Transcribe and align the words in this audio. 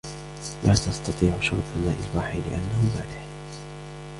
لا 0.63 0.73
تستطيع 0.73 1.39
شرب 1.41 1.63
ماء 1.85 1.95
البحر 1.99 2.33
لأنه 2.49 2.81
مالح. 2.95 3.25